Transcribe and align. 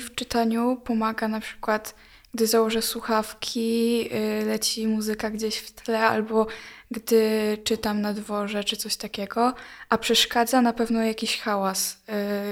w 0.00 0.14
czytaniu 0.14 0.80
pomaga 0.84 1.28
na 1.28 1.40
przykład, 1.40 1.94
gdy 2.34 2.46
założę 2.46 2.82
słuchawki, 2.82 4.00
y, 4.42 4.44
leci 4.46 4.86
muzyka 4.86 5.30
gdzieś 5.30 5.58
w 5.58 5.72
tle, 5.72 6.06
albo 6.06 6.46
gdy 6.90 7.58
czytam 7.64 8.00
na 8.00 8.12
dworze, 8.12 8.64
czy 8.64 8.76
coś 8.76 8.96
takiego, 8.96 9.54
a 9.88 9.98
przeszkadza 9.98 10.62
na 10.62 10.72
pewno 10.72 11.02
jakiś 11.02 11.40
hałas. 11.40 12.02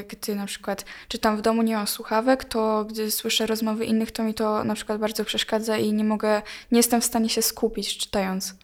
Y, 0.01 0.05
gdy 0.09 0.35
na 0.35 0.47
przykład 0.47 0.85
czytam 1.09 1.37
w 1.37 1.43
domu, 1.43 1.63
nie 1.63 1.77
mam 1.77 1.87
słuchawek, 1.87 2.45
to 2.45 2.85
gdy 2.85 3.11
słyszę 3.11 3.47
rozmowy 3.47 3.85
innych, 3.85 4.13
to 4.13 4.23
mi 4.23 4.35
to 4.35 4.65
na 4.65 4.75
przykład 4.75 4.99
bardzo 4.99 5.25
przeszkadza 5.25 5.77
i 5.79 5.93
nie 5.93 6.05
mogę, 6.05 6.43
nie 6.73 6.79
jestem 6.79 7.01
w 7.01 7.05
stanie 7.05 7.29
się 7.29 7.43
skupić 7.43 7.99
czytając. 7.99 8.55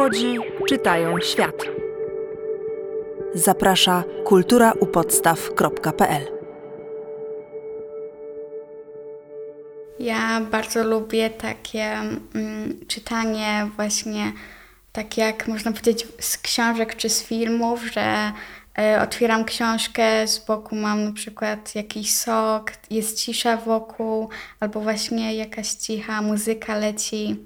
Młodzi 0.00 0.36
czytają 0.68 1.20
świat. 1.20 1.56
Zaprasza 3.34 4.04
kulturaupodstaw.pl 4.24 6.26
Ja 9.98 10.40
bardzo 10.40 10.84
lubię 10.84 11.30
takie 11.30 11.84
mm, 11.84 12.80
czytanie 12.88 13.70
właśnie 13.76 14.32
tak 14.92 15.16
jak 15.16 15.48
można 15.48 15.72
powiedzieć 15.72 16.06
z 16.20 16.38
książek 16.38 16.96
czy 16.96 17.08
z 17.08 17.22
filmów, 17.22 17.84
że 17.92 18.32
y, 18.96 19.00
otwieram 19.00 19.44
książkę, 19.44 20.26
z 20.26 20.38
boku 20.38 20.76
mam 20.76 21.04
na 21.04 21.12
przykład 21.12 21.74
jakiś 21.74 22.14
sok, 22.14 22.72
jest 22.90 23.24
cisza 23.24 23.56
wokół, 23.56 24.28
albo 24.60 24.80
właśnie 24.80 25.34
jakaś 25.34 25.70
cicha 25.70 26.22
muzyka 26.22 26.78
leci. 26.78 27.36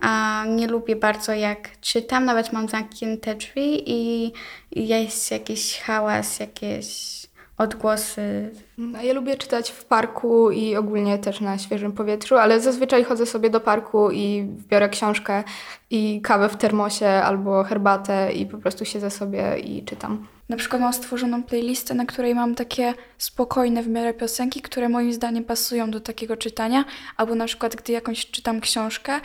A 0.00 0.44
nie 0.48 0.66
lubię 0.66 0.96
bardzo 0.96 1.32
jak 1.32 1.80
czytam, 1.80 2.24
nawet 2.24 2.52
mam 2.52 2.68
zamknięte 2.68 3.34
drzwi 3.34 3.90
i 3.92 4.32
jest 4.76 5.30
jakiś 5.30 5.80
hałas, 5.80 6.40
jakieś 6.40 7.25
odgłosy. 7.58 8.50
No, 8.78 9.02
ja 9.02 9.12
lubię 9.12 9.36
czytać 9.36 9.70
w 9.70 9.84
parku 9.84 10.50
i 10.50 10.76
ogólnie 10.76 11.18
też 11.18 11.40
na 11.40 11.58
świeżym 11.58 11.92
powietrzu, 11.92 12.36
ale 12.36 12.60
zazwyczaj 12.60 13.04
chodzę 13.04 13.26
sobie 13.26 13.50
do 13.50 13.60
parku 13.60 14.10
i 14.10 14.46
biorę 14.68 14.88
książkę 14.88 15.44
i 15.90 16.20
kawę 16.20 16.48
w 16.48 16.56
termosie 16.56 17.06
albo 17.06 17.64
herbatę 17.64 18.32
i 18.32 18.46
po 18.46 18.58
prostu 18.58 18.84
siedzę 18.84 19.10
sobie 19.10 19.58
i 19.58 19.84
czytam. 19.84 20.26
Na 20.48 20.56
przykład 20.56 20.82
mam 20.82 20.92
stworzoną 20.92 21.42
playlistę, 21.42 21.94
na 21.94 22.06
której 22.06 22.34
mam 22.34 22.54
takie 22.54 22.94
spokojne 23.18 23.82
w 23.82 23.88
miarę 23.88 24.14
piosenki, 24.14 24.62
które 24.62 24.88
moim 24.88 25.12
zdaniem 25.12 25.44
pasują 25.44 25.90
do 25.90 26.00
takiego 26.00 26.36
czytania, 26.36 26.84
albo 27.16 27.34
na 27.34 27.44
przykład 27.44 27.76
gdy 27.76 27.92
jakąś 27.92 28.26
czytam 28.30 28.60
książkę 28.60 29.20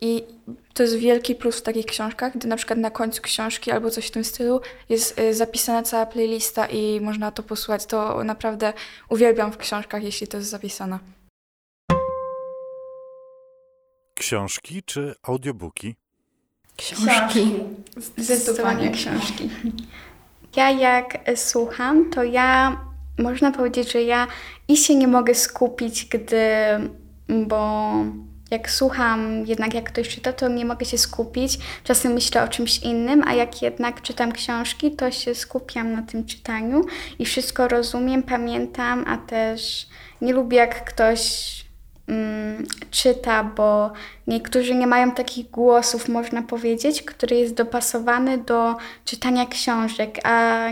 i 0.00 0.22
to 0.74 0.82
jest 0.82 0.96
wielki 0.96 1.34
plus 1.34 1.58
w 1.58 1.62
takich 1.62 1.86
książkach, 1.86 2.36
gdy 2.36 2.48
na 2.48 2.56
przykład 2.56 2.78
na 2.78 2.90
końcu 2.90 3.22
książki 3.22 3.70
albo 3.70 3.90
coś 3.90 4.06
w 4.06 4.10
tym 4.10 4.24
stylu 4.24 4.60
jest 4.88 5.18
y, 5.18 5.34
zapisana 5.34 5.82
cała 5.82 6.06
playlista 6.06 6.66
i 6.66 7.00
można 7.00 7.30
to 7.30 7.42
posłuchać. 7.42 7.86
To 7.86 8.24
naprawdę 8.24 8.72
uwielbiam 9.08 9.52
w 9.52 9.56
książkach, 9.56 10.02
jeśli 10.02 10.26
to 10.26 10.36
jest 10.36 10.50
zapisane. 10.50 10.98
Książki 14.14 14.82
czy 14.82 15.14
audiobooki? 15.22 15.94
Książki. 16.76 17.54
Zdecydowanie 18.16 18.90
książki. 18.90 19.50
Ja 20.56 20.70
jak 20.70 21.18
słucham, 21.36 22.10
to 22.10 22.24
ja 22.24 22.80
można 23.18 23.52
powiedzieć, 23.52 23.92
że 23.92 24.02
ja 24.02 24.26
i 24.68 24.76
się 24.76 24.94
nie 24.94 25.08
mogę 25.08 25.34
skupić, 25.34 26.04
gdy, 26.04 26.46
bo 27.28 27.90
jak 28.54 28.70
słucham 28.70 29.46
jednak 29.46 29.74
jak 29.74 29.84
ktoś 29.84 30.08
czyta, 30.08 30.32
to 30.32 30.48
nie 30.48 30.64
mogę 30.64 30.86
się 30.86 30.98
skupić. 30.98 31.58
Czasem 31.84 32.12
myślę 32.12 32.42
o 32.42 32.48
czymś 32.48 32.78
innym, 32.78 33.22
a 33.26 33.34
jak 33.34 33.62
jednak 33.62 34.02
czytam 34.02 34.32
książki, 34.32 34.90
to 34.90 35.10
się 35.10 35.34
skupiam 35.34 35.92
na 35.92 36.02
tym 36.02 36.26
czytaniu 36.26 36.84
i 37.18 37.24
wszystko 37.24 37.68
rozumiem, 37.68 38.22
pamiętam, 38.22 39.04
a 39.08 39.16
też 39.16 39.86
nie 40.20 40.32
lubię 40.32 40.56
jak 40.56 40.84
ktoś 40.84 41.54
mm, 42.08 42.66
czyta, 42.90 43.44
bo 43.44 43.92
niektórzy 44.26 44.74
nie 44.74 44.86
mają 44.86 45.10
takich 45.10 45.50
głosów, 45.50 46.08
można 46.08 46.42
powiedzieć, 46.42 47.02
który 47.02 47.36
jest 47.36 47.54
dopasowany 47.54 48.38
do 48.38 48.76
czytania 49.04 49.46
książek, 49.46 50.18
a 50.24 50.66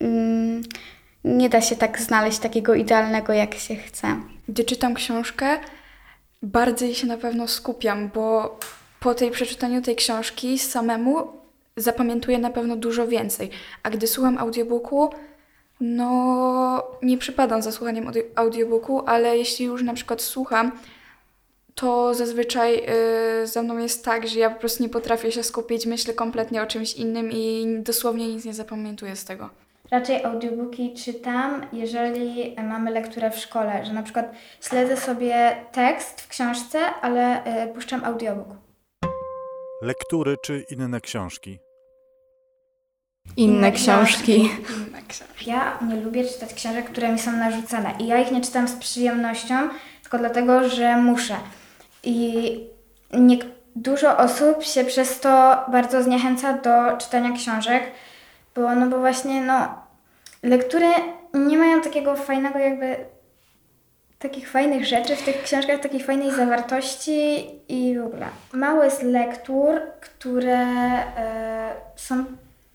mm, 0.00 0.62
nie 1.24 1.48
da 1.48 1.60
się 1.60 1.76
tak 1.76 2.00
znaleźć 2.00 2.38
takiego 2.38 2.74
idealnego, 2.74 3.32
jak 3.32 3.54
się 3.54 3.76
chce. 3.76 4.16
Gdy 4.48 4.64
czytam 4.64 4.94
książkę, 4.94 5.58
bardziej 6.42 6.94
się 6.94 7.06
na 7.06 7.16
pewno 7.16 7.48
skupiam, 7.48 8.10
bo 8.14 8.58
po 9.00 9.14
tej 9.14 9.30
przeczytaniu 9.30 9.82
tej 9.82 9.96
książki 9.96 10.58
samemu 10.58 11.32
zapamiętuję 11.76 12.38
na 12.38 12.50
pewno 12.50 12.76
dużo 12.76 13.06
więcej. 13.06 13.50
A 13.82 13.90
gdy 13.90 14.06
słucham 14.06 14.38
audiobooku, 14.38 15.10
no 15.80 16.82
nie 17.02 17.18
przypadam 17.18 17.62
za 17.62 17.72
słuchaniem 17.72 18.10
audiobooku, 18.34 19.02
ale 19.06 19.38
jeśli 19.38 19.64
już 19.66 19.82
na 19.82 19.94
przykład 19.94 20.22
słucham, 20.22 20.72
to 21.74 22.14
zazwyczaj 22.14 22.76
yy, 23.40 23.46
ze 23.46 23.62
mną 23.62 23.78
jest 23.78 24.04
tak, 24.04 24.28
że 24.28 24.38
ja 24.38 24.50
po 24.50 24.60
prostu 24.60 24.82
nie 24.82 24.88
potrafię 24.88 25.32
się 25.32 25.42
skupić, 25.42 25.86
myślę 25.86 26.14
kompletnie 26.14 26.62
o 26.62 26.66
czymś 26.66 26.94
innym 26.94 27.30
i 27.32 27.66
dosłownie 27.78 28.28
nic 28.28 28.44
nie 28.44 28.54
zapamiętuję 28.54 29.16
z 29.16 29.24
tego. 29.24 29.61
Raczej 29.92 30.24
audiobooki 30.24 30.94
czytam, 30.94 31.66
jeżeli 31.72 32.56
mamy 32.62 32.90
lekturę 32.90 33.30
w 33.30 33.38
szkole, 33.38 33.84
że 33.84 33.92
na 33.92 34.02
przykład 34.02 34.32
śledzę 34.60 34.96
sobie 34.96 35.56
tekst 35.72 36.20
w 36.20 36.28
książce, 36.28 36.78
ale 37.02 37.46
y, 37.64 37.74
puszczam 37.74 38.04
audiobook. 38.04 38.48
Lektury 39.82 40.36
czy 40.44 40.64
inne 40.70 41.00
książki? 41.00 41.58
Inne, 43.36 43.56
inne 43.56 43.72
książki. 43.72 44.36
Inne 44.36 45.02
książki. 45.08 45.50
Ja 45.50 45.78
nie 45.88 46.00
lubię 46.00 46.24
czytać 46.24 46.54
książek, 46.54 46.90
które 46.90 47.12
mi 47.12 47.18
są 47.18 47.32
narzucane 47.32 47.94
i 47.98 48.06
ja 48.06 48.20
ich 48.20 48.30
nie 48.30 48.40
czytam 48.40 48.68
z 48.68 48.76
przyjemnością, 48.76 49.54
tylko 50.02 50.18
dlatego, 50.18 50.68
że 50.68 50.96
muszę. 50.96 51.36
I 52.04 52.60
nie, 53.12 53.38
dużo 53.76 54.18
osób 54.18 54.64
się 54.64 54.84
przez 54.84 55.20
to 55.20 55.64
bardzo 55.72 56.02
zniechęca 56.02 56.52
do 56.52 56.96
czytania 56.96 57.32
książek, 57.32 57.82
bo, 58.54 58.74
no 58.74 58.86
bo 58.86 58.98
właśnie 58.98 59.40
no, 59.40 59.81
lektury 60.42 60.86
nie 61.34 61.58
mają 61.58 61.80
takiego 61.80 62.16
fajnego 62.16 62.58
jakby 62.58 62.96
takich 64.18 64.50
fajnych 64.50 64.86
rzeczy 64.86 65.16
w 65.16 65.22
tych 65.22 65.42
książkach, 65.42 65.80
takiej 65.80 66.00
fajnej 66.00 66.30
zawartości 66.30 67.44
i 67.68 67.98
w 67.98 68.06
ogóle. 68.06 68.26
Mało 68.52 68.84
jest 68.84 69.02
lektur, 69.02 69.80
które 70.00 70.58
e, 70.58 71.74
są, 71.96 72.24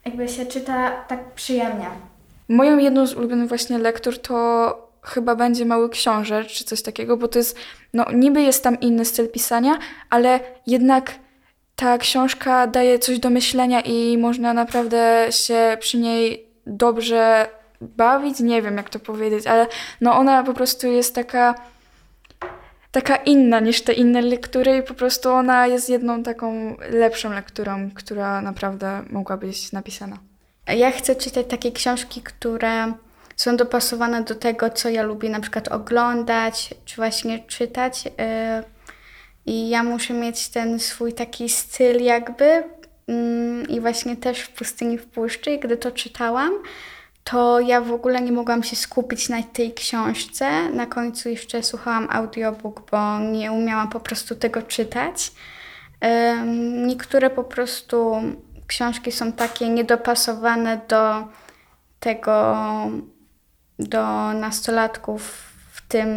jakby 0.05 0.27
się 0.27 0.45
czyta 0.45 0.91
tak 1.07 1.31
przyjemnie. 1.31 1.87
Moją 2.49 2.77
jedną 2.77 3.07
z 3.07 3.13
ulubionych 3.13 3.49
właśnie 3.49 3.77
lektur 3.77 4.17
to 4.17 4.87
chyba 5.01 5.35
będzie 5.35 5.65
Mały 5.65 5.89
Książę, 5.89 6.45
czy 6.45 6.63
coś 6.63 6.81
takiego, 6.81 7.17
bo 7.17 7.27
to 7.27 7.39
jest, 7.39 7.57
no 7.93 8.05
niby 8.13 8.41
jest 8.41 8.63
tam 8.63 8.79
inny 8.79 9.05
styl 9.05 9.29
pisania, 9.29 9.79
ale 10.09 10.39
jednak 10.67 11.11
ta 11.75 11.97
książka 11.97 12.67
daje 12.67 12.99
coś 12.99 13.19
do 13.19 13.29
myślenia 13.29 13.81
i 13.81 14.17
można 14.17 14.53
naprawdę 14.53 15.27
się 15.31 15.77
przy 15.79 15.97
niej 15.97 16.47
dobrze 16.65 17.49
bawić, 17.81 18.39
nie 18.39 18.61
wiem 18.61 18.77
jak 18.77 18.89
to 18.89 18.99
powiedzieć, 18.99 19.47
ale 19.47 19.67
no 20.01 20.17
ona 20.17 20.43
po 20.43 20.53
prostu 20.53 20.87
jest 20.87 21.15
taka 21.15 21.55
taka 22.91 23.15
inna 23.15 23.59
niż 23.59 23.81
te 23.81 23.93
inne 23.93 24.21
lektury 24.21 24.77
i 24.77 24.83
po 24.83 24.93
prostu 24.93 25.29
ona 25.29 25.67
jest 25.67 25.89
jedną 25.89 26.23
taką 26.23 26.75
lepszą 26.89 27.31
lekturą, 27.31 27.89
która 27.95 28.41
naprawdę 28.41 29.03
mogła 29.09 29.37
być 29.37 29.71
napisana. 29.71 30.17
Ja 30.67 30.91
chcę 30.91 31.15
czytać 31.15 31.45
takie 31.49 31.71
książki, 31.71 32.21
które 32.21 32.93
są 33.35 33.57
dopasowane 33.57 34.23
do 34.23 34.35
tego, 34.35 34.69
co 34.69 34.89
ja 34.89 35.03
lubię 35.03 35.29
na 35.29 35.39
przykład 35.39 35.67
oglądać, 35.67 36.73
czy 36.85 36.95
właśnie 36.95 37.39
czytać. 37.39 38.07
Y, 38.07 38.11
I 39.45 39.69
ja 39.69 39.83
muszę 39.83 40.13
mieć 40.13 40.49
ten 40.49 40.79
swój 40.79 41.13
taki 41.13 41.49
styl 41.49 42.03
jakby. 42.03 42.63
Mm, 43.07 43.67
I 43.67 43.79
właśnie 43.79 44.15
też 44.15 44.39
w 44.39 44.49
Pustyni 44.49 44.97
w 44.97 45.05
Puszczy, 45.05 45.57
gdy 45.57 45.77
to 45.77 45.91
czytałam, 45.91 46.51
to 47.31 47.59
ja 47.59 47.81
w 47.81 47.91
ogóle 47.91 48.21
nie 48.21 48.31
mogłam 48.31 48.63
się 48.63 48.75
skupić 48.75 49.29
na 49.29 49.43
tej 49.43 49.73
książce. 49.73 50.69
Na 50.69 50.85
końcu 50.85 51.29
jeszcze 51.29 51.63
słuchałam 51.63 52.07
audiobook, 52.11 52.91
bo 52.91 53.19
nie 53.19 53.51
umiałam 53.51 53.89
po 53.89 53.99
prostu 53.99 54.35
tego 54.35 54.61
czytać. 54.61 55.31
Niektóre 56.85 57.29
po 57.29 57.43
prostu 57.43 58.15
książki 58.67 59.11
są 59.11 59.31
takie 59.31 59.69
niedopasowane 59.69 60.81
do 60.87 61.27
tego, 61.99 62.55
do 63.79 64.33
nastolatków 64.33 65.21
w 65.71 65.87
tym, 65.87 66.07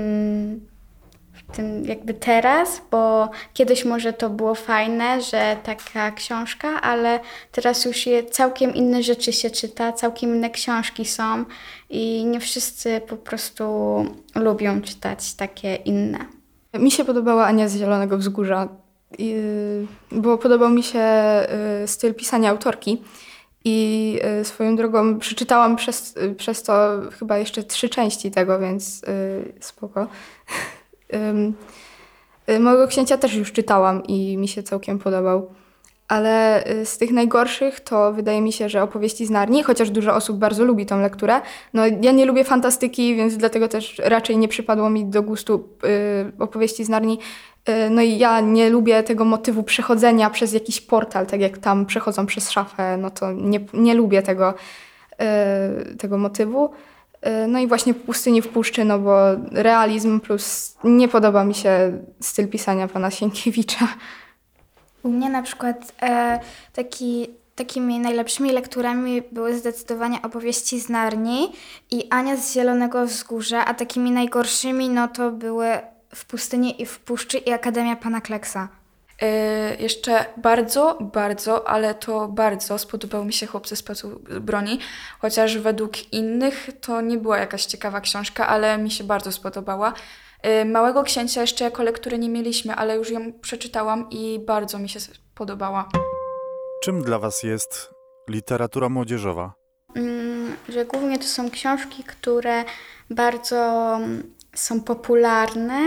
tym 1.53 1.85
jakby 1.85 2.15
teraz, 2.15 2.83
bo 2.91 3.31
kiedyś 3.55 3.85
może 3.85 4.13
to 4.13 4.31
było 4.31 4.55
fajne, 4.55 5.23
że 5.23 5.57
taka 5.63 6.11
książka, 6.11 6.81
ale 6.81 7.21
teraz 7.53 7.85
już 7.85 8.07
je 8.07 8.25
całkiem 8.25 8.75
inne 8.75 9.03
rzeczy 9.03 9.33
się 9.33 9.51
czyta, 9.51 9.93
całkiem 9.93 10.35
inne 10.35 10.51
książki 10.51 11.05
są 11.05 11.45
i 11.91 12.25
nie 12.25 12.41
wszyscy 12.41 13.01
po 13.09 13.17
prostu 13.17 13.65
lubią 14.35 14.83
czytać 14.83 15.35
takie 15.35 15.75
inne. 15.75 16.19
Mi 16.75 16.91
się 16.91 17.05
podobała 17.05 17.47
Ania 17.47 17.69
z 17.69 17.77
Zielonego 17.77 18.19
Wzgórza, 18.19 18.69
i, 19.19 19.35
bo 20.13 20.39
podobał 20.39 20.71
mi 20.71 20.83
się 20.83 21.03
y, 21.85 21.89
styl 21.89 22.15
pisania 22.15 22.51
autorki. 22.51 23.03
I 23.65 24.19
y, 24.41 24.45
swoją 24.45 24.77
drogą 24.77 25.19
przeczytałam 25.19 25.77
przez, 25.77 26.17
y, 26.17 26.35
przez 26.35 26.63
to 26.63 27.01
chyba 27.19 27.39
jeszcze 27.39 27.63
trzy 27.63 27.89
części 27.89 28.31
tego, 28.31 28.59
więc 28.59 29.03
y, 29.03 29.53
spoko. 29.61 30.07
Y, 32.51 32.61
Małego 32.61 32.87
księcia 32.87 33.17
też 33.17 33.35
już 33.35 33.53
czytałam 33.53 34.03
i 34.07 34.37
mi 34.37 34.49
się 34.49 34.63
całkiem 34.63 34.99
podobał. 34.99 35.51
Ale 36.09 36.65
y, 36.71 36.87
z 36.87 36.99
tych 36.99 37.13
najgorszych 37.13 37.81
to 37.81 38.13
wydaje 38.13 38.41
mi 38.41 38.53
się, 38.53 38.69
że 38.69 38.83
opowieści 38.83 39.27
z 39.27 39.31
Narni, 39.31 39.63
chociaż 39.63 39.91
dużo 39.91 40.15
osób 40.15 40.39
bardzo 40.39 40.65
lubi 40.65 40.87
tą 40.87 41.01
lekturę. 41.01 41.41
No 41.75 41.83
ja 41.87 42.13
nie 42.13 42.27
lubię 42.27 42.45
fantastyki, 42.45 43.17
więc 43.17 43.37
dlatego 43.37 43.69
też 43.69 44.01
raczej 44.05 44.39
nie 44.39 44.49
przypadło 44.49 44.91
mi 44.91 45.05
do 45.05 45.23
gustu 45.23 45.69
y, 45.85 46.43
opowieści 46.43 46.85
z 46.85 46.89
Narni. 46.89 47.19
No 47.91 48.03
i 48.03 48.19
ja 48.19 48.41
nie 48.41 48.71
lubię 48.71 49.03
tego 49.03 49.25
motywu 49.25 49.63
przechodzenia 49.63 50.31
przez 50.31 50.53
jakiś 50.53 50.81
portal, 50.81 51.27
tak 51.27 51.41
jak 51.41 51.59
tam 51.59 51.87
przechodzą 51.87 52.27
przez 52.27 52.51
szafę, 52.51 52.97
no 52.97 53.11
to 53.11 53.33
nie, 53.33 53.61
nie 53.75 53.95
lubię 53.95 54.23
tego, 54.23 54.55
tego 55.99 56.19
motywu. 56.19 56.71
Y, 57.27 57.47
No 57.49 57.59
i 57.59 57.67
właśnie 57.67 57.95
Pustyni 57.95 58.43
w 58.43 58.49
puszczy, 58.49 58.85
no 58.85 58.99
bo 58.99 59.17
realizm 59.53 60.21
plus 60.21 60.77
nie 60.85 61.09
podoba 61.09 61.45
mi 61.45 61.55
się 61.55 61.99
styl 62.21 62.49
pisania 62.49 62.89
pana 62.89 63.11
Sienkiewicza. 63.11 63.89
U 65.03 65.09
mnie 65.09 65.31
na 65.31 65.43
przykład 65.43 65.93
e, 66.03 66.41
taki, 66.73 67.27
takimi 67.55 67.99
najlepszymi 67.99 68.53
lekturami 68.53 69.23
były 69.33 69.59
zdecydowanie 69.59 70.23
opowieści 70.23 70.81
z 70.81 70.89
Narni 70.89 71.53
i 71.91 72.09
Ania 72.11 72.37
z 72.37 72.55
Zielonego 72.55 73.07
Wzgórza, 73.07 73.65
a 73.65 73.75
takimi 73.75 74.11
najgorszymi 74.11 74.89
no 74.89 75.09
to 75.09 75.31
były 75.31 75.67
W 76.15 76.25
pustyni 76.25 76.83
i 76.83 76.87
w 76.87 76.99
puszczy 76.99 77.39
i 77.39 77.53
Akademia 77.53 77.97
Pana 77.97 78.21
Kleksa. 78.21 78.69
Yy, 79.21 79.77
jeszcze 79.77 80.25
bardzo, 80.37 80.99
bardzo, 81.01 81.69
ale 81.69 81.95
to 81.95 82.29
bardzo 82.29 82.79
spodobał 82.79 83.25
mi 83.25 83.33
się 83.33 83.47
Chłopcy 83.47 83.77
z 83.77 83.83
placu 83.83 84.21
broni, 84.41 84.79
chociaż 85.19 85.59
według 85.59 86.13
innych 86.13 86.69
to 86.81 87.01
nie 87.01 87.19
była 87.19 87.39
jakaś 87.39 87.65
ciekawa 87.65 88.01
książka, 88.01 88.49
ale 88.49 88.79
mi 88.79 88.91
się 88.91 89.05
bardzo 89.05 89.33
spodobała. 89.33 89.93
Yy, 90.45 90.65
Małego 90.65 91.03
Księcia 91.03 91.41
jeszcze 91.41 91.65
jako 91.65 91.83
lektury 91.83 92.19
nie 92.19 92.29
mieliśmy, 92.29 92.75
ale 92.75 92.97
już 92.97 93.11
ją 93.11 93.33
przeczytałam 93.33 94.11
i 94.11 94.41
bardzo 94.47 94.79
mi 94.79 94.89
się 94.89 95.01
podobała. 95.35 95.89
Czym 96.83 97.03
dla 97.03 97.19
Was 97.19 97.43
jest 97.43 97.91
literatura 98.29 98.89
młodzieżowa? 98.89 99.53
Mm, 99.95 100.57
że 100.69 100.85
głównie 100.85 101.19
to 101.19 101.25
są 101.25 101.51
książki, 101.51 102.05
które 102.05 102.65
bardzo 103.11 103.57
mm, 103.97 104.35
są 104.55 104.81
popularne 104.81 105.81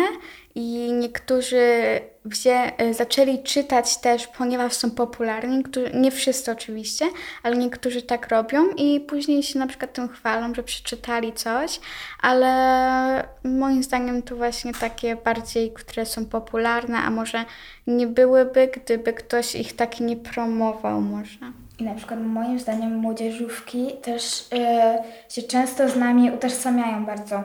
i 0.56 0.94
niektórzy 0.94 2.00
wzię, 2.26 2.72
e, 2.78 2.94
zaczęli 2.94 3.44
czytać 3.44 3.98
też, 3.98 4.28
ponieważ 4.28 4.74
są 4.74 4.92
popularni. 4.92 5.58
Niektórzy, 5.58 5.92
nie 5.94 6.12
wszyscy 6.12 6.52
oczywiście, 6.52 7.06
ale 7.44 7.58
niektórzy 7.58 8.02
tak 8.02 8.28
robią 8.28 8.70
i 8.78 9.00
później 9.00 9.44
się 9.44 9.60
na 9.60 9.68
przykład 9.68 9.94
tym 9.94 10.10
chwalą, 10.10 10.54
że 10.54 10.64
przeczytali 10.64 11.34
coś, 11.34 11.80
ale 12.22 13.28
moim 13.44 13.84
zdaniem 13.84 14.22
to 14.22 14.36
właśnie 14.36 14.74
takie 14.74 15.16
bardziej, 15.16 15.72
które 15.72 16.06
są 16.06 16.26
popularne, 16.26 16.98
a 16.98 17.10
może 17.10 17.46
nie 17.88 18.08
byłyby, 18.08 18.68
gdyby 18.68 19.14
ktoś 19.14 19.56
ich 19.56 19.76
tak 19.76 20.00
nie 20.00 20.16
promował 20.16 21.02
może. 21.02 21.40
I 21.80 21.84
na 21.84 21.96
przykład 21.96 22.20
moim 22.22 22.60
zdaniem 22.60 22.96
młodzieżówki 22.96 23.92
też 24.02 24.48
e, 24.54 25.04
się 25.30 25.42
często 25.42 25.90
z 25.90 25.96
nami 25.96 26.32
utożsamiają 26.32 27.06
bardzo, 27.06 27.44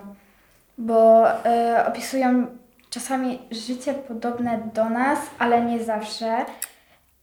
bo 0.78 1.28
e, 1.44 1.84
opisują 1.88 2.46
czasami 2.90 3.38
życie 3.50 3.94
podobne 3.94 4.70
do 4.74 4.88
nas, 4.90 5.18
ale 5.38 5.64
nie 5.64 5.84
zawsze. 5.84 6.44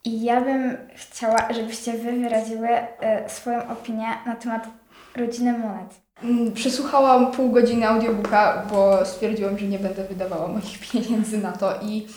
I 0.03 0.23
ja 0.23 0.41
bym 0.41 0.77
chciała, 0.95 1.47
żebyście 1.53 1.93
wy 1.93 2.11
wyraziły 2.11 2.67
e, 2.69 3.29
swoją 3.29 3.69
opinię 3.69 4.07
na 4.25 4.35
temat 4.35 4.67
rodziny 5.15 5.57
Monet. 5.57 6.05
Mm, 6.23 6.51
Przesłuchałam 6.53 7.31
pół 7.31 7.49
godziny 7.51 7.87
audiobooka, 7.87 8.63
bo 8.71 9.05
stwierdziłam, 9.05 9.57
że 9.57 9.65
nie 9.65 9.79
będę 9.79 10.03
wydawała 10.03 10.47
moich 10.47 10.79
pieniędzy 10.91 11.37
na 11.37 11.51
to 11.51 11.73
i 11.81 12.07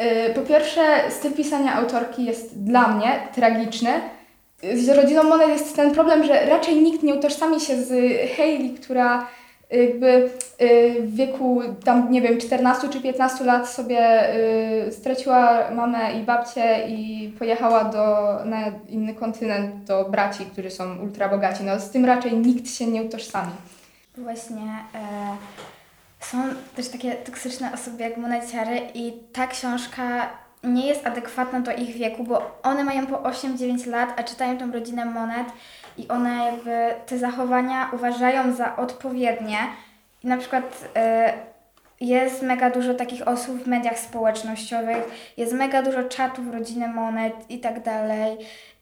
yy, 0.00 0.34
po 0.34 0.40
pierwsze 0.40 1.10
styl 1.10 1.32
pisania 1.32 1.74
autorki 1.74 2.24
jest 2.24 2.64
dla 2.64 2.88
mnie 2.88 3.20
tragiczny. 3.34 3.90
Z 4.74 4.88
rodziną 4.88 5.22
Monet 5.22 5.48
jest 5.48 5.76
ten 5.76 5.94
problem, 5.94 6.24
że 6.24 6.46
raczej 6.46 6.82
nikt 6.82 7.02
nie 7.02 7.14
utożsami 7.14 7.60
się 7.60 7.82
z 7.82 7.88
Hayley, 8.36 8.74
która 8.74 9.26
jakby 9.70 10.30
yy, 10.60 11.02
w 11.02 11.14
wieku 11.14 11.62
tam, 11.84 12.12
nie 12.12 12.22
wiem, 12.22 12.38
14 12.40 12.88
czy 12.88 13.00
15 13.00 13.44
lat 13.44 13.68
sobie 13.68 14.28
yy, 14.84 14.92
straciła 14.92 15.70
mamę 15.70 16.12
i 16.12 16.22
babcię 16.22 16.88
i 16.88 17.28
pojechała 17.38 17.84
do, 17.84 18.36
na 18.44 18.58
inny 18.88 19.14
kontynent 19.14 19.84
do 19.84 20.04
braci, 20.04 20.44
którzy 20.44 20.70
są 20.70 20.98
ultra 20.98 21.28
bogaci. 21.28 21.64
No 21.64 21.80
z 21.80 21.90
tym 21.90 22.04
raczej 22.04 22.36
nikt 22.36 22.70
się 22.70 22.86
nie 22.86 23.02
utożsami. 23.02 23.52
Właśnie 24.18 24.84
e, 24.94 25.36
są 26.20 26.38
też 26.76 26.88
takie 26.88 27.12
toksyczne 27.12 27.72
osoby 27.74 28.02
jak 28.02 28.16
moneciary 28.16 28.80
i 28.94 29.12
ta 29.32 29.46
książka 29.46 30.30
nie 30.64 30.86
jest 30.86 31.06
adekwatna 31.06 31.60
do 31.60 31.72
ich 31.72 31.96
wieku, 31.96 32.24
bo 32.24 32.60
one 32.62 32.84
mają 32.84 33.06
po 33.06 33.16
8-9 33.16 33.86
lat, 33.86 34.20
a 34.20 34.22
czytają 34.22 34.58
tą 34.58 34.72
rodzinę 34.72 35.04
monet 35.04 35.46
i 35.98 36.08
one 36.08 36.44
jakby 36.44 36.94
te 37.06 37.18
zachowania 37.18 37.90
uważają 37.92 38.52
za 38.52 38.76
odpowiednie. 38.76 39.58
I 40.24 40.26
na 40.26 40.36
przykład 40.36 40.88
e, 40.96 41.32
jest 42.00 42.42
mega 42.42 42.70
dużo 42.70 42.94
takich 42.94 43.28
osób 43.28 43.62
w 43.64 43.66
mediach 43.66 43.98
społecznościowych, 43.98 45.32
jest 45.36 45.52
mega 45.52 45.82
dużo 45.82 46.04
czatów 46.04 46.52
rodziny 46.52 46.88
monet 46.88 47.34
i 47.48 47.58
tak 47.58 47.82
dalej. 47.82 48.38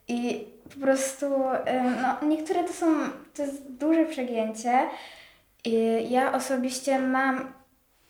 I 0.08 0.44
po 0.74 0.80
prostu 0.80 1.26
e, 1.64 1.82
no, 2.02 2.28
niektóre 2.28 2.64
to 2.64 2.72
są, 2.72 2.86
to 3.34 3.42
jest 3.42 3.72
duże 3.72 4.04
przegięcie. 4.04 4.78
I 5.64 6.06
ja 6.10 6.32
osobiście 6.32 6.98
mam 6.98 7.52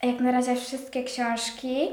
jak 0.03 0.21
na 0.21 0.33
razie 0.33 0.57
wszystkie 0.57 1.05
książki, 1.05 1.89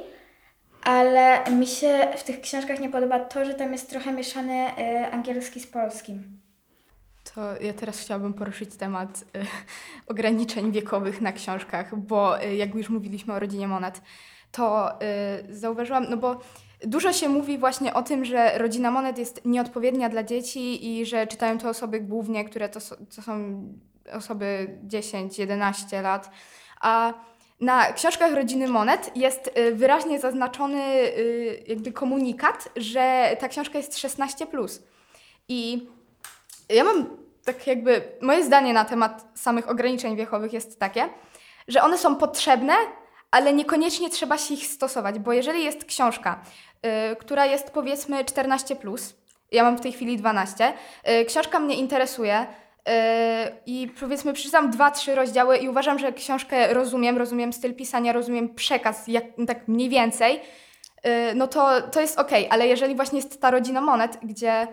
ale 0.84 1.52
mi 1.52 1.68
się 1.68 2.08
w 2.18 2.24
tych 2.24 2.42
książkach 2.42 2.80
nie 2.80 2.90
podoba 2.90 3.20
to, 3.20 3.46
że 3.46 3.54
tam 3.54 3.72
jest 3.72 3.90
trochę 3.90 4.12
mieszany 4.12 4.54
e, 4.54 5.12
angielski 5.12 5.60
z 5.60 5.68
polskim. 5.68 6.45
To 7.34 7.62
ja 7.62 7.74
teraz 7.74 8.00
chciałabym 8.00 8.34
poruszyć 8.34 8.76
temat 8.76 9.22
y, 9.22 9.46
ograniczeń 10.12 10.72
wiekowych 10.72 11.22
na 11.22 11.32
książkach, 11.32 11.96
bo 12.00 12.44
y, 12.44 12.56
jak 12.56 12.76
już 12.76 12.90
mówiliśmy 12.90 13.34
o 13.34 13.40
rodzinie 13.40 13.68
Monet, 13.68 14.02
to 14.52 14.92
y, 15.50 15.56
zauważyłam, 15.56 16.06
no 16.10 16.18
bo 16.18 16.40
dużo 16.82 17.14
się 17.14 17.30
mówi 17.30 17.58
właśnie 17.58 17.94
o 17.94 18.04
tym, 18.04 18.26
że 18.26 18.58
rodzina 18.58 18.92
Monet 18.92 19.18
jest 19.18 19.46
nieodpowiednia 19.46 20.10
dla 20.10 20.24
dzieci 20.24 20.92
i 20.92 21.06
że 21.06 21.28
czytają 21.28 21.58
to 21.58 21.70
osoby 21.70 22.02
głównie, 22.02 22.46
które 22.46 22.70
to, 22.70 22.80
to 23.16 23.22
są 23.22 23.64
osoby 24.14 24.80
10-11 24.88 26.02
lat, 26.02 26.32
a 26.82 27.14
na 27.62 27.94
książkach 27.94 28.34
rodziny 28.34 28.68
Monet 28.68 29.12
jest 29.16 29.52
y, 29.58 29.76
wyraźnie 29.76 30.20
zaznaczony 30.20 30.84
y, 31.18 31.64
jakby 31.68 31.92
komunikat, 31.92 32.70
że 32.76 33.38
ta 33.40 33.48
książka 33.48 33.78
jest 33.78 33.94
16+. 33.94 34.80
I 35.48 35.88
ja 36.70 36.84
mam 36.84 37.26
tak 37.46 37.68
jakby, 37.68 38.02
moje 38.22 38.44
zdanie 38.44 38.74
na 38.74 38.86
temat 38.86 39.26
samych 39.36 39.70
ograniczeń 39.70 40.16
wiekowych 40.16 40.54
jest 40.54 40.80
takie, 40.80 41.10
że 41.68 41.84
one 41.84 41.98
są 41.98 42.16
potrzebne, 42.16 42.74
ale 43.32 43.54
niekoniecznie 43.54 44.10
trzeba 44.10 44.38
się 44.38 44.54
ich 44.54 44.68
stosować, 44.68 45.20
bo 45.20 45.34
jeżeli 45.34 45.64
jest 45.64 45.86
książka, 45.86 46.42
y, 47.12 47.16
która 47.16 47.46
jest 47.46 47.72
powiedzmy 47.72 48.24
14+, 48.24 48.76
plus, 48.76 49.16
ja 49.52 49.64
mam 49.64 49.78
w 49.78 49.82
tej 49.82 49.92
chwili 49.92 50.18
12, 50.18 50.74
y, 51.22 51.26
książka 51.26 51.60
mnie 51.60 51.76
interesuje 51.76 52.42
y, 52.42 52.92
i 53.66 53.88
powiedzmy 54.00 54.34
przeczytam 54.34 54.72
dwa, 54.72 54.92
trzy 54.92 55.16
rozdziały 55.16 55.58
i 55.58 55.70
uważam, 55.70 56.00
że 56.00 56.14
książkę 56.14 56.74
rozumiem, 56.74 57.18
rozumiem 57.18 57.54
styl 57.54 57.76
pisania, 57.76 58.14
rozumiem 58.14 58.56
przekaz, 58.56 59.08
jak, 59.08 59.24
tak 59.48 59.68
mniej 59.68 59.90
więcej, 59.90 60.42
no 61.36 61.48
to, 61.48 61.82
to 61.82 62.02
jest 62.02 62.20
okej, 62.20 62.48
ale 62.50 62.68
jeżeli 62.68 62.96
właśnie 62.96 63.20
jest 63.20 63.42
ta 63.42 63.52
rodzina 63.52 63.82
monet, 63.82 64.18
gdzie 64.24 64.68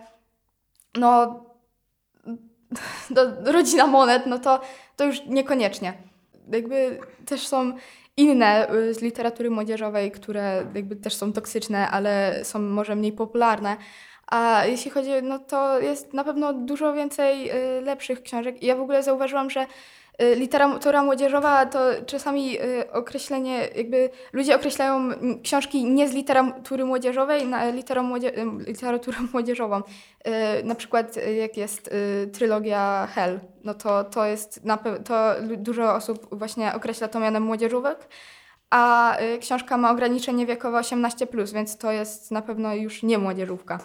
no 0.95 1.41
do, 3.11 3.53
rodzina 3.53 3.87
monet, 3.87 4.27
no 4.27 4.39
to, 4.39 4.61
to 4.97 5.05
już 5.05 5.27
niekoniecznie. 5.27 5.93
Jakby 6.53 7.01
też 7.27 7.47
są 7.47 7.73
inne 8.17 8.75
y, 8.75 8.95
z 8.95 9.03
literatury 9.03 9.51
młodzieżowej, 9.51 10.11
które 10.11 10.65
jakby 10.75 10.97
też 10.97 11.15
są 11.15 11.33
toksyczne, 11.33 11.91
ale 11.91 12.41
są 12.45 12.59
może 12.59 12.97
mniej 12.97 13.13
popularne. 13.13 13.77
A 14.27 14.63
jeśli 14.67 14.91
chodzi, 14.91 15.11
no 15.23 15.39
to 15.39 15.81
jest 15.81 16.15
na 16.15 16.25
pewno 16.25 16.53
dużo 16.53 16.93
więcej 16.93 17.51
y, 17.51 17.81
lepszych 17.81 18.23
książek. 18.23 18.63
I 18.63 18.67
Ja 18.67 18.77
w 18.77 18.81
ogóle 18.81 19.03
zauważyłam, 19.03 19.51
że 19.51 19.67
literatura 20.37 21.03
młodzieżowa 21.03 21.67
to 21.67 21.79
czasami 22.07 22.61
y, 22.61 22.93
określenie, 22.93 23.69
jakby 23.77 24.11
ludzie 24.33 24.57
określają 24.57 25.09
książki 25.43 25.85
nie 25.85 26.09
z 26.09 26.13
literatury 26.13 26.85
młodzieżowej 26.85 27.47
na 27.47 27.71
literom 27.71 28.07
młodzie 28.07 28.39
y, 28.39 28.45
literaturę 28.67 29.19
młodzieżową. 29.33 29.79
Y, 29.81 30.65
Na 30.65 30.75
przykład 30.75 31.17
y, 31.17 31.35
jak 31.35 31.57
jest 31.57 31.89
y, 31.89 32.31
trylogia 32.33 33.09
Hell, 33.15 33.41
no 33.65 33.75
to 33.75 34.05
to 34.05 34.25
jest, 34.25 34.63
to 35.05 35.35
dużo 35.57 35.95
osób 35.95 36.39
właśnie 36.39 36.75
określa 36.75 37.09
to 37.09 37.21
mianem 37.21 37.43
młodzieżówek, 37.43 38.09
a 38.71 39.17
y, 39.21 39.39
książka 39.39 39.77
ma 39.77 39.91
ograniczenie 39.91 40.47
wiekowe 40.47 40.79
18+, 40.79 41.55
więc 41.55 41.79
to 41.79 41.93
jest 41.93 42.31
na 42.31 42.43
pewno 42.43 42.75
już 42.75 43.03
nie 43.03 43.19
młodzieżówka. 43.19 43.79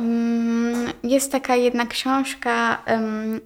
Mm, 0.00 0.92
Jest 1.02 1.32
taka 1.32 1.56
jedna 1.56 1.86
książka, 1.86 2.82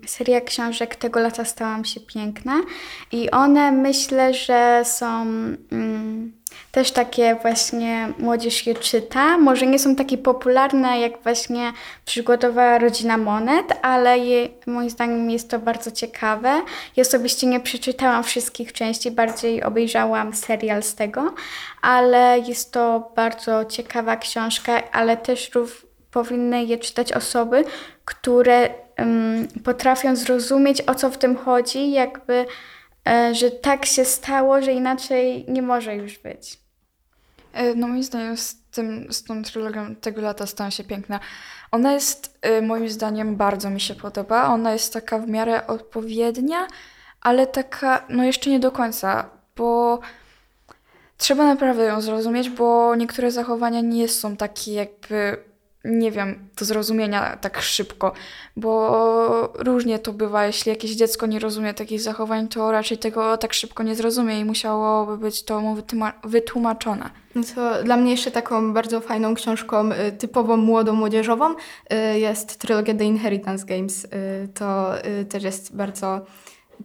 seria 0.07 0.41
książek 0.41 0.97
Tego 0.97 1.21
lata 1.21 1.45
stałam 1.45 1.85
się 1.85 2.01
piękna 2.01 2.61
i 3.13 3.31
one 3.31 3.73
myślę, 3.73 4.35
że 4.35 4.83
są 4.85 5.23
mm, 5.73 6.33
też 6.73 6.91
takie 6.91 7.35
właśnie, 7.43 8.13
młodzież 8.19 8.67
je 8.67 8.75
czyta. 8.75 9.39
Może 9.39 9.67
nie 9.67 9.79
są 9.79 9.97
takie 9.97 10.19
popularne 10.19 11.01
jak 11.01 11.23
właśnie 11.23 11.73
Przygodowa 12.05 12.79
Rodzina 12.79 13.17
Monet, 13.17 13.67
ale 13.83 14.19
je, 14.19 14.49
moim 14.67 14.91
zdaniem 14.91 15.31
jest 15.31 15.51
to 15.51 15.59
bardzo 15.59 15.91
ciekawe. 15.91 16.63
Ja 16.97 17.03
osobiście 17.03 17.47
nie 17.47 17.61
przeczytałam 17.61 18.25
wszystkich 18.25 18.73
części, 18.73 19.11
bardziej 19.11 19.63
obejrzałam 19.63 20.35
serial 20.35 20.83
z 20.83 20.95
tego, 20.95 21.35
ale 21.83 22.39
jest 22.39 22.73
to 22.73 23.13
bardzo 23.17 23.65
ciekawa 23.65 24.17
książka, 24.17 24.91
ale 24.93 25.17
też 25.17 25.51
rów, 25.55 25.90
powinny 26.11 26.65
je 26.65 26.79
czytać 26.79 27.13
osoby, 27.13 27.65
które 28.05 28.75
em, 28.97 29.49
potrafią 29.65 30.17
zrozumieć, 30.17 30.83
o 30.83 30.95
co 30.95 31.11
w 31.11 31.19
tym 31.19 31.37
chodzi, 31.37 31.91
jakby, 31.93 32.47
e, 33.09 33.35
że 33.35 33.51
tak 33.51 33.87
się 33.87 34.05
stało, 34.05 34.63
że 34.63 34.73
inaczej 34.73 35.45
nie 35.49 35.63
może 35.63 35.97
już 35.97 36.19
być. 36.19 36.59
E, 37.53 37.75
No 37.75 37.89
moim 37.89 38.03
zdaniem 38.03 38.37
z, 38.37 38.57
tym, 38.71 39.13
z 39.13 39.25
tą 39.25 39.43
trylogią 39.43 39.95
tego 39.97 40.21
lata 40.21 40.47
stała 40.47 40.71
się 40.71 40.85
piękna. 40.85 41.21
Ona 41.71 41.93
jest 41.93 42.39
e, 42.43 42.63
moim 42.63 42.89
zdaniem 42.89 43.37
bardzo 43.37 43.71
mi 43.71 43.81
się 43.81 43.95
podoba. 43.95 44.47
Ona 44.47 44.73
jest 44.73 44.93
taka 44.93 45.19
w 45.19 45.29
miarę 45.29 45.67
odpowiednia, 45.67 46.67
ale 47.21 47.47
taka 47.47 48.05
no 48.09 48.25
jeszcze 48.25 48.51
nie 48.51 48.61
do 48.61 48.73
końca, 48.73 49.31
bo 49.57 50.01
trzeba 51.17 51.45
naprawdę 51.45 51.85
ją 51.85 52.01
zrozumieć, 52.01 52.51
bo 52.51 52.97
niektóre 52.97 53.31
zachowania 53.31 53.81
nie 53.81 54.09
są 54.09 54.37
takie 54.37 54.73
jakby 54.73 55.50
nie 55.85 56.11
wiem, 56.11 56.49
do 56.59 56.65
zrozumienia 56.65 57.37
tak 57.37 57.61
szybko, 57.63 58.13
bo 58.57 59.53
różnie 59.59 59.99
to 59.99 60.13
bywa. 60.13 60.47
Jeśli 60.47 60.71
jakieś 60.71 60.91
dziecko 60.91 61.27
nie 61.27 61.39
rozumie 61.39 61.75
takich 61.75 62.01
zachowań, 62.01 62.49
to 62.49 62.73
raczej 62.73 62.99
tego 62.99 63.37
tak 63.37 63.53
szybko 63.53 63.83
nie 63.83 63.95
zrozumie 63.95 64.41
i 64.41 64.45
musiałoby 64.45 65.19
być 65.19 65.43
to 65.43 65.61
mu 65.61 65.75
wytłuma- 65.77 66.13
wytłumaczone. 66.25 67.11
No 67.35 67.43
dla 67.85 67.97
mnie 67.97 68.11
jeszcze 68.11 68.31
taką 68.31 68.73
bardzo 68.73 69.01
fajną 69.01 69.35
książką, 69.35 69.93
y, 69.93 70.13
typowo 70.13 70.57
młodą, 70.57 70.93
młodzieżową, 70.93 71.55
y, 72.15 72.19
jest 72.19 72.59
trylogia 72.59 72.95
The 72.95 73.05
Inheritance 73.05 73.67
Games. 73.67 74.05
Y, 74.05 74.09
To 74.55 74.93
też 75.29 75.43
jest 75.43 75.77
bardzo 75.77 76.21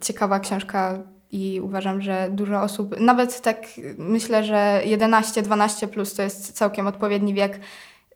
ciekawa 0.02 0.40
książka 0.40 0.98
i 1.32 1.60
uważam, 1.64 2.02
że 2.02 2.28
dużo 2.30 2.62
osób, 2.62 3.00
nawet 3.00 3.40
tak 3.40 3.66
myślę, 3.98 4.44
że 4.44 4.82
11-12 4.84 5.88
plus 5.88 6.14
to 6.14 6.22
jest 6.22 6.52
całkiem 6.52 6.86
odpowiedni 6.86 7.34
wiek. 7.34 7.60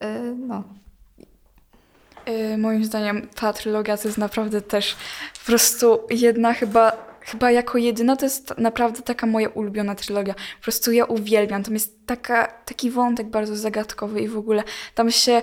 Y, 0.04 0.36
No. 0.36 0.64
Yy, 2.26 2.58
moim 2.58 2.84
zdaniem 2.84 3.28
ta 3.34 3.52
trylogia 3.52 3.96
to 3.96 4.08
jest 4.08 4.18
naprawdę 4.18 4.62
też 4.62 4.96
po 5.40 5.46
prostu 5.46 6.00
jedna 6.10 6.54
chyba, 6.54 6.92
chyba 7.20 7.50
jako 7.50 7.78
jedyna 7.78 8.16
to 8.16 8.26
jest 8.26 8.58
naprawdę 8.58 9.02
taka 9.02 9.26
moja 9.26 9.48
ulubiona 9.48 9.94
trylogia. 9.94 10.34
Po 10.34 10.62
prostu 10.62 10.92
ja 10.92 11.04
uwielbiam. 11.04 11.62
Tam 11.62 11.74
jest 11.74 12.06
taka, 12.06 12.46
taki 12.46 12.90
wątek 12.90 13.26
bardzo 13.26 13.56
zagadkowy 13.56 14.20
i 14.20 14.28
w 14.28 14.38
ogóle 14.38 14.62
tam 14.94 15.10
się 15.10 15.42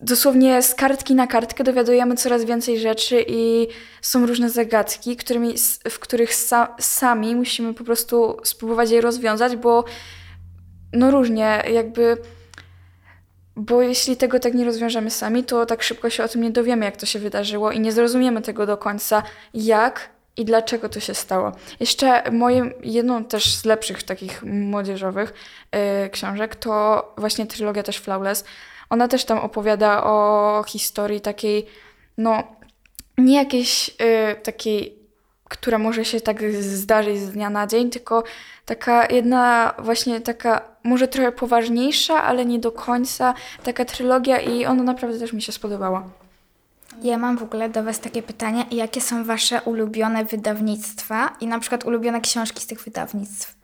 dosłownie 0.00 0.62
z 0.62 0.74
kartki 0.74 1.14
na 1.14 1.26
kartkę 1.26 1.64
dowiadujemy 1.64 2.16
coraz 2.16 2.44
więcej 2.44 2.78
rzeczy 2.78 3.24
i 3.28 3.68
są 4.02 4.26
różne 4.26 4.50
zagadki, 4.50 5.16
którymi, 5.16 5.54
w 5.90 5.98
których 5.98 6.30
sa, 6.34 6.68
sami 6.80 7.36
musimy 7.36 7.74
po 7.74 7.84
prostu 7.84 8.36
spróbować 8.44 8.90
je 8.90 9.00
rozwiązać, 9.00 9.56
bo 9.56 9.84
no 10.92 11.10
różnie 11.10 11.62
jakby... 11.72 12.16
Bo 13.58 13.82
jeśli 13.82 14.16
tego 14.16 14.40
tak 14.40 14.54
nie 14.54 14.64
rozwiążemy 14.64 15.10
sami, 15.10 15.44
to 15.44 15.66
tak 15.66 15.82
szybko 15.82 16.10
się 16.10 16.24
o 16.24 16.28
tym 16.28 16.42
nie 16.42 16.50
dowiemy, 16.50 16.84
jak 16.84 16.96
to 16.96 17.06
się 17.06 17.18
wydarzyło 17.18 17.72
i 17.72 17.80
nie 17.80 17.92
zrozumiemy 17.92 18.42
tego 18.42 18.66
do 18.66 18.76
końca, 18.76 19.22
jak 19.54 20.10
i 20.36 20.44
dlaczego 20.44 20.88
to 20.88 21.00
się 21.00 21.14
stało. 21.14 21.52
Jeszcze 21.80 22.30
moim, 22.30 22.72
jedną 22.82 23.24
też 23.24 23.54
z 23.54 23.64
lepszych 23.64 24.02
takich 24.02 24.42
młodzieżowych 24.42 25.34
y, 26.06 26.10
książek 26.10 26.56
to 26.56 27.14
właśnie 27.16 27.46
trylogia 27.46 27.82
też 27.82 27.96
Flawless. 27.96 28.44
Ona 28.90 29.08
też 29.08 29.24
tam 29.24 29.38
opowiada 29.38 30.04
o 30.04 30.64
historii 30.68 31.20
takiej, 31.20 31.66
no, 32.18 32.42
nie 33.18 33.36
jakiejś 33.36 33.88
y, 33.88 33.94
takiej, 34.42 34.97
która 35.48 35.78
może 35.78 36.04
się 36.04 36.20
tak 36.20 36.52
zdarzyć 36.52 37.18
z 37.18 37.30
dnia 37.30 37.50
na 37.50 37.66
dzień, 37.66 37.90
tylko 37.90 38.24
taka 38.66 39.06
jedna 39.06 39.74
właśnie 39.78 40.20
taka, 40.20 40.60
może 40.84 41.08
trochę 41.08 41.32
poważniejsza, 41.32 42.22
ale 42.22 42.44
nie 42.44 42.58
do 42.58 42.72
końca, 42.72 43.34
taka 43.62 43.84
trylogia 43.84 44.40
i 44.40 44.66
ona 44.66 44.82
naprawdę 44.82 45.18
też 45.18 45.32
mi 45.32 45.42
się 45.42 45.52
spodobała. 45.52 46.04
Ja 47.02 47.18
mam 47.18 47.38
w 47.38 47.42
ogóle 47.42 47.68
do 47.68 47.82
Was 47.82 48.00
takie 48.00 48.22
pytanie, 48.22 48.66
jakie 48.70 49.00
są 49.00 49.24
Wasze 49.24 49.62
ulubione 49.62 50.24
wydawnictwa 50.24 51.36
i 51.40 51.46
na 51.46 51.58
przykład 51.58 51.84
ulubione 51.84 52.20
książki 52.20 52.62
z 52.62 52.66
tych 52.66 52.82
wydawnictw? 52.82 53.58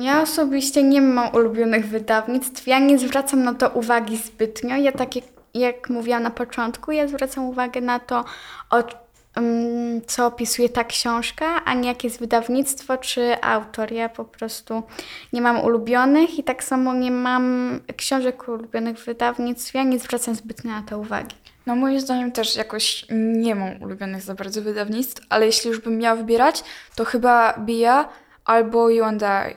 Ja 0.00 0.22
osobiście 0.22 0.82
nie 0.82 1.02
mam 1.02 1.34
ulubionych 1.34 1.86
wydawnictw. 1.86 2.66
Ja 2.66 2.78
nie 2.78 2.98
zwracam 2.98 3.42
na 3.42 3.54
to 3.54 3.68
uwagi 3.68 4.16
zbytnio. 4.16 4.76
Ja 4.76 4.92
tak 4.92 5.16
jak, 5.16 5.24
jak 5.54 5.90
mówiłam 5.90 6.22
na 6.22 6.30
początku, 6.30 6.92
ja 6.92 7.08
zwracam 7.08 7.44
uwagę 7.44 7.80
na 7.80 7.98
to, 7.98 8.24
o, 8.70 8.78
ym, 8.78 8.84
co 10.06 10.26
opisuje 10.26 10.68
ta 10.68 10.84
książka, 10.84 11.64
a 11.64 11.74
nie 11.74 11.88
jakie 11.88 12.08
jest 12.08 12.20
wydawnictwo 12.20 12.98
czy 12.98 13.42
autor. 13.42 13.92
Ja 13.92 14.08
po 14.08 14.24
prostu 14.24 14.82
nie 15.32 15.42
mam 15.42 15.60
ulubionych 15.60 16.38
i 16.38 16.44
tak 16.44 16.64
samo 16.64 16.94
nie 16.94 17.10
mam 17.10 17.80
książek 17.96 18.48
ulubionych 18.48 18.98
wydawnictw. 18.98 19.74
Ja 19.74 19.82
nie 19.82 19.98
zwracam 19.98 20.34
zbytnio 20.34 20.70
na 20.70 20.82
to 20.82 20.98
uwagi. 20.98 21.36
No 21.66 21.76
moim 21.76 22.00
zdaniem 22.00 22.32
też 22.32 22.56
jakoś 22.56 23.06
nie 23.10 23.54
mam 23.54 23.82
ulubionych 23.82 24.22
za 24.22 24.34
bardzo 24.34 24.62
wydawnictw, 24.62 25.26
ale 25.28 25.46
jeśli 25.46 25.70
już 25.70 25.80
bym 25.80 25.98
miała 25.98 26.16
wybierać, 26.16 26.64
to 26.94 27.04
chyba 27.04 27.58
Bia 27.58 28.08
albo 28.44 28.90
You 28.90 29.04
and 29.04 29.22
I. 29.22 29.56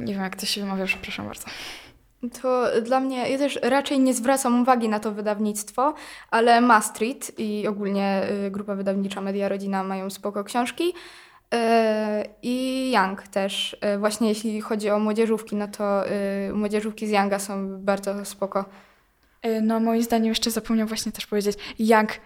Nie 0.00 0.14
wiem 0.14 0.22
jak 0.22 0.36
to 0.36 0.46
się 0.46 0.60
wymawia, 0.60 0.86
przepraszam 0.86 1.26
bardzo. 1.26 1.44
To 2.42 2.66
dla 2.82 3.00
mnie, 3.00 3.30
ja 3.30 3.38
też 3.38 3.58
raczej 3.62 4.00
nie 4.00 4.14
zwracam 4.14 4.62
uwagi 4.62 4.88
na 4.88 5.00
to 5.00 5.12
wydawnictwo, 5.12 5.94
ale 6.30 6.60
Ma 6.60 6.80
Street 6.80 7.32
i 7.38 7.66
ogólnie 7.68 8.22
y, 8.46 8.50
grupa 8.50 8.74
wydawnicza 8.74 9.20
Media 9.20 9.48
Rodzina 9.48 9.82
mają 9.82 10.10
spoko 10.10 10.44
książki. 10.44 10.84
Y, 11.54 11.58
I 12.42 12.92
Young 12.94 13.22
też. 13.22 13.76
Y, 13.94 13.98
Właśnie 13.98 14.28
jeśli 14.28 14.60
chodzi 14.60 14.90
o 14.90 14.98
młodzieżówki, 14.98 15.56
no 15.56 15.68
to 15.68 16.02
młodzieżówki 16.52 17.06
z 17.06 17.10
Younga 17.10 17.38
są 17.38 17.78
bardzo 17.78 18.24
spoko. 18.24 18.64
No 19.62 19.80
moim 19.80 20.02
zdaniem 20.02 20.28
jeszcze 20.28 20.50
zapomniałam 20.50 20.88
właśnie 20.88 21.12
też 21.12 21.26
powiedzieć, 21.26 21.58
jak 21.78 22.20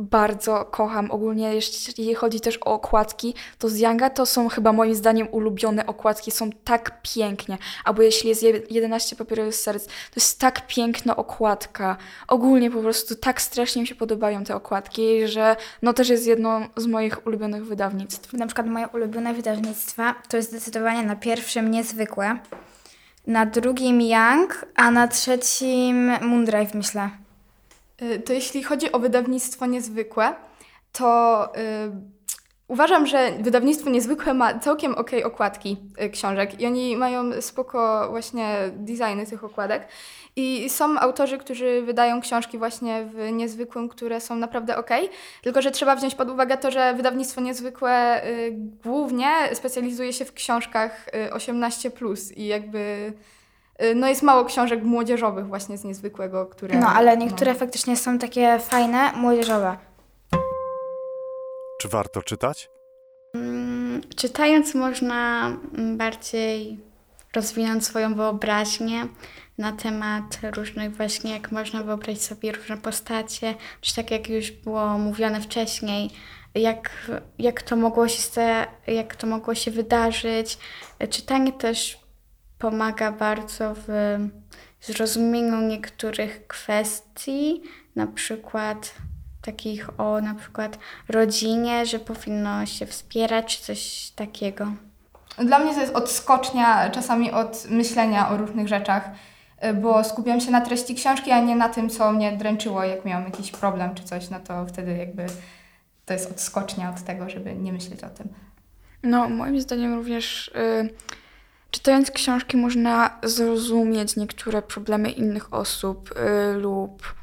bardzo 0.00 0.64
kocham 0.64 1.10
ogólnie, 1.10 1.54
jeśli 1.54 2.14
chodzi 2.14 2.40
też 2.40 2.58
o 2.58 2.64
okładki, 2.64 3.34
to 3.58 3.68
z 3.68 3.78
Younga 3.78 4.10
to 4.10 4.26
są 4.26 4.48
chyba 4.48 4.72
moim 4.72 4.94
zdaniem 4.94 5.28
ulubione 5.30 5.86
okładki, 5.86 6.30
są 6.30 6.50
tak 6.64 7.02
pięknie. 7.02 7.58
Albo 7.84 8.02
jeśli 8.02 8.28
jest 8.28 8.42
je- 8.42 8.62
11 8.70 9.16
papierowych 9.16 9.54
serc, 9.54 9.86
to 9.86 9.92
jest 10.16 10.40
tak 10.40 10.66
piękna 10.66 11.16
okładka. 11.16 11.96
Ogólnie 12.28 12.70
po 12.70 12.80
prostu 12.80 13.14
tak 13.14 13.42
strasznie 13.42 13.82
mi 13.82 13.88
się 13.88 13.94
podobają 13.94 14.44
te 14.44 14.56
okładki, 14.56 15.28
że 15.28 15.56
no 15.82 15.92
też 15.92 16.08
jest 16.08 16.26
jedną 16.26 16.66
z 16.76 16.86
moich 16.86 17.26
ulubionych 17.26 17.66
wydawnictw. 17.66 18.32
Na 18.32 18.46
przykład 18.46 18.66
moje 18.66 18.88
ulubione 18.88 19.34
wydawnictwa 19.34 20.14
to 20.28 20.36
jest 20.36 20.50
zdecydowanie 20.50 21.02
na 21.02 21.16
pierwszym 21.16 21.70
Niezwykłe, 21.70 22.38
na 23.26 23.46
drugim 23.46 24.00
Young, 24.00 24.66
a 24.74 24.90
na 24.90 25.08
trzecim 25.08 26.10
Moondrive 26.20 26.74
myślę. 26.74 27.25
Y, 28.02 28.20
To 28.20 28.32
jeśli 28.32 28.62
chodzi 28.62 28.92
o 28.92 28.98
wydawnictwo 28.98 29.66
niezwykłe, 29.66 30.34
to 30.92 31.48
y, 31.56 31.60
uważam, 32.68 33.06
że 33.06 33.32
wydawnictwo 33.40 33.90
niezwykłe 33.90 34.34
ma 34.34 34.58
całkiem 34.58 34.94
okej 34.94 35.24
okładki 35.24 35.76
y, 36.02 36.10
książek 36.10 36.60
i 36.60 36.66
oni 36.66 36.96
mają 36.96 37.42
spoko 37.42 38.06
właśnie 38.10 38.56
designy 38.72 39.26
tych 39.26 39.44
okładek. 39.44 39.88
I 40.38 40.70
są 40.70 40.98
autorzy, 40.98 41.38
którzy 41.38 41.82
wydają 41.82 42.20
książki 42.20 42.58
właśnie 42.58 43.08
w 43.14 43.32
niezwykłym, 43.32 43.88
które 43.88 44.20
są 44.20 44.36
naprawdę 44.36 44.76
okej, 44.76 45.08
tylko 45.42 45.62
że 45.62 45.70
trzeba 45.70 45.96
wziąć 45.96 46.14
pod 46.14 46.30
uwagę 46.30 46.56
to, 46.56 46.70
że 46.70 46.94
wydawnictwo 46.94 47.40
niezwykłe 47.40 48.22
głównie 48.84 49.28
specjalizuje 49.52 50.12
się 50.12 50.24
w 50.24 50.32
książkach 50.32 51.08
y, 51.08 51.30
18+, 51.34 52.32
i 52.36 52.46
jakby 52.46 53.12
no 53.94 54.08
jest 54.08 54.22
mało 54.22 54.44
książek 54.44 54.82
młodzieżowych 54.82 55.46
właśnie 55.46 55.78
z 55.78 55.84
niezwykłego, 55.84 56.46
które... 56.46 56.78
No, 56.78 56.86
ale 56.86 57.16
niektóre 57.16 57.54
faktycznie 57.54 57.96
są 57.96 58.18
takie 58.18 58.58
fajne, 58.58 59.12
młodzieżowe. 59.12 59.76
Czy 61.80 61.88
warto 61.88 62.22
czytać? 62.22 62.70
Mm, 63.34 64.00
Czytając 64.16 64.74
można 64.74 65.50
bardziej 65.96 66.80
rozwinąć 67.34 67.84
swoją 67.84 68.14
wyobraźnię 68.14 69.08
na 69.58 69.72
temat 69.72 70.38
różnych 70.56 70.96
właśnie, 70.96 71.32
jak 71.32 71.52
można 71.52 71.82
wyobrazić 71.82 72.22
sobie 72.22 72.52
różne 72.52 72.76
postacie, 72.76 73.54
czy 73.80 73.96
tak 73.96 74.10
jak 74.10 74.28
już 74.28 74.50
było 74.50 74.98
mówione 74.98 75.40
wcześniej, 75.40 76.10
jak, 76.54 77.10
jak, 77.38 77.62
to, 77.62 77.76
mogło 77.76 78.08
się 78.08 78.66
jak 78.86 79.16
to 79.16 79.26
mogło 79.26 79.54
się 79.54 79.70
wydarzyć. 79.70 80.58
Czytanie 81.10 81.52
też 81.52 82.05
pomaga 82.58 83.12
bardzo 83.12 83.74
w 83.86 84.18
zrozumieniu 84.80 85.60
niektórych 85.60 86.46
kwestii, 86.46 87.62
na 87.96 88.06
przykład 88.06 88.94
takich 89.42 90.00
o 90.00 90.20
na 90.20 90.34
przykład 90.34 90.78
rodzinie, 91.08 91.86
że 91.86 91.98
powinno 91.98 92.66
się 92.66 92.86
wspierać, 92.86 93.58
czy 93.58 93.64
coś 93.64 94.10
takiego. 94.10 94.72
Dla 95.38 95.58
mnie 95.58 95.74
to 95.74 95.80
jest 95.80 95.94
odskocznia 95.94 96.90
czasami 96.90 97.32
od 97.32 97.66
myślenia 97.70 98.28
o 98.28 98.36
różnych 98.36 98.68
rzeczach, 98.68 99.10
y, 99.64 99.74
bo 99.74 100.04
skupiam 100.04 100.40
się 100.40 100.50
na 100.50 100.60
treści 100.60 100.94
książki, 100.94 101.30
a 101.30 101.40
nie 101.40 101.56
na 101.56 101.68
tym, 101.68 101.90
co 101.90 102.12
mnie 102.12 102.32
dręczyło, 102.32 102.84
jak 102.84 103.04
miałam 103.04 103.24
jakiś 103.24 103.50
problem 103.50 103.94
czy 103.94 104.04
coś, 104.04 104.30
no 104.30 104.40
to 104.40 104.66
wtedy 104.66 104.96
jakby 104.96 105.26
to 106.04 106.12
jest 106.12 106.30
odskocznia 106.30 106.90
od 106.90 107.02
tego, 107.02 107.30
żeby 107.30 107.54
nie 107.54 107.72
myśleć 107.72 108.04
o 108.04 108.08
tym. 108.08 108.28
No, 109.02 109.28
moim 109.28 109.60
zdaniem 109.60 109.94
również 109.94 110.48
y, 110.48 110.90
czytając 111.70 112.10
książki 112.10 112.56
można 112.56 113.18
zrozumieć 113.22 114.16
niektóre 114.16 114.62
problemy 114.62 115.10
innych 115.10 115.54
osób 115.54 116.10
y, 116.10 116.54
lub 116.54 117.14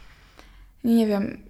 nie 0.84 1.08
wiem, 1.08 1.44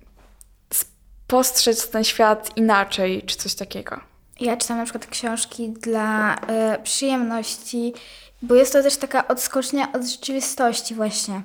spostrzec 0.73 1.89
ten 1.89 2.03
świat 2.03 2.57
inaczej, 2.57 3.23
czy 3.25 3.37
coś 3.37 3.55
takiego. 3.55 3.99
Ja 4.39 4.57
czytam 4.57 4.77
na 4.77 4.83
przykład 4.83 5.05
książki 5.07 5.69
dla 5.69 6.35
e, 6.35 6.79
przyjemności, 6.83 7.93
bo 8.41 8.55
jest 8.55 8.73
to 8.73 8.83
też 8.83 8.97
taka 8.97 9.27
odskocznia 9.27 9.91
od 9.91 10.03
rzeczywistości 10.03 10.95
właśnie. 10.95 11.41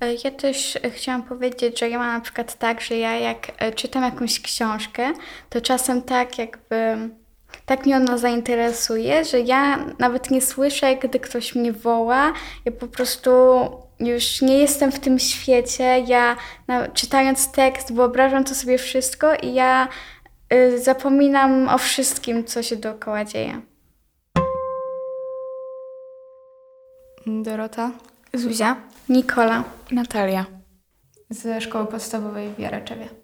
E, 0.00 0.14
Ja 0.14 0.30
też 0.30 0.78
chciałam 0.94 1.22
powiedzieć, 1.22 1.80
że 1.80 1.88
ja 1.88 1.98
mam 1.98 2.14
na 2.14 2.20
przykład 2.20 2.58
tak, 2.58 2.80
że 2.80 2.96
ja 2.96 3.16
jak 3.16 3.52
e, 3.58 3.72
czytam 3.72 4.02
jakąś 4.02 4.40
książkę, 4.40 5.12
to 5.50 5.60
czasem 5.60 6.02
tak 6.02 6.38
jakby 6.38 6.96
tak 7.66 7.86
mnie 7.86 7.96
ona 7.96 8.18
zainteresuje, 8.18 9.24
że 9.24 9.40
ja 9.40 9.86
nawet 9.98 10.30
nie 10.30 10.40
słyszę, 10.40 10.96
gdy 10.96 11.20
ktoś 11.20 11.54
mnie 11.54 11.72
woła. 11.72 12.32
Ja 12.64 12.72
po 12.72 12.88
prostu 12.88 13.30
już 14.00 14.42
nie 14.42 14.58
jestem 14.58 14.92
w 14.92 15.00
tym 15.00 15.18
świecie. 15.18 16.04
Ja 16.06 16.36
na, 16.68 16.88
czytając 16.88 17.52
tekst 17.52 17.94
wyobrażam 17.94 18.44
to 18.44 18.54
sobie 18.54 18.78
wszystko 18.78 19.34
i 19.34 19.54
ja 19.54 19.88
y, 20.54 20.78
zapominam 20.78 21.68
o 21.68 21.78
wszystkim, 21.78 22.44
co 22.44 22.62
się 22.62 22.76
dookoła 22.76 23.24
dzieje. 23.24 23.60
Dorota 27.26 27.90
Zuzia? 28.34 28.76
Nikola. 29.08 29.64
Natalia. 29.90 30.46
ze 31.30 31.60
szkoły 31.60 31.86
podstawowej 31.86 32.52
w 32.52 32.58
Jaraczewie. 32.58 33.21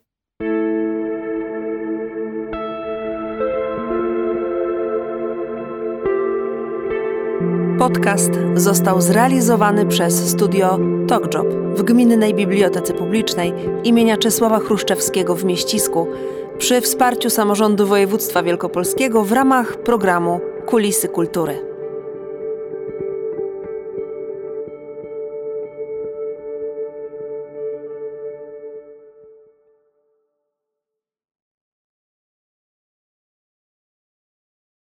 Podcast 7.78 8.30
został 8.54 9.00
zrealizowany 9.00 9.87
przez 9.87 10.30
studio 10.30 10.78
TokJob 11.08 11.47
w 11.75 11.82
Gminnej 11.82 12.35
Bibliotece 12.35 12.94
Publicznej 12.94 13.52
imienia 13.85 14.16
Czesława 14.16 14.58
Chruszczewskiego 14.58 15.35
w 15.35 15.44
Mieścisku 15.44 16.06
przy 16.58 16.80
wsparciu 16.80 17.30
samorządu 17.30 17.87
województwa 17.87 18.42
wielkopolskiego 18.42 19.25
w 19.25 19.32
ramach 19.32 19.76
programu 19.76 20.40
Kulisy 20.66 21.08
Kultury. 21.08 21.67